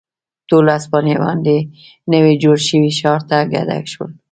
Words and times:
ټول 0.49 0.65
هسپانویان 0.75 1.37
دې 1.47 1.59
نوي 2.13 2.33
جوړ 2.43 2.57
شوي 2.67 2.91
ښار 2.99 3.21
ته 3.29 3.37
کډه 3.51 3.77
شول. 3.91 4.11